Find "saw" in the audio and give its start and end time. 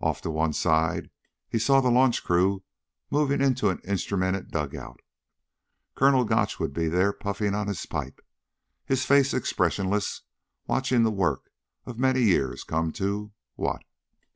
1.56-1.80